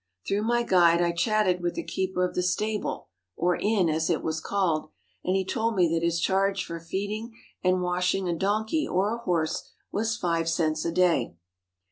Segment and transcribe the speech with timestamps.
[0.27, 4.23] Through my guide I chatted with the keeper of the stable, or inn, as it
[4.23, 4.89] was called,
[5.23, 9.19] and he told me that his charge for feeding and washing a donkey or a
[9.19, 9.61] horse
[9.91, 11.35] was five cents a day.